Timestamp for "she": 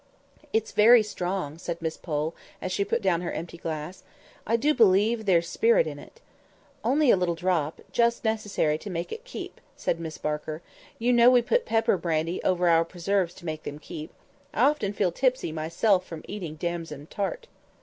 2.71-2.83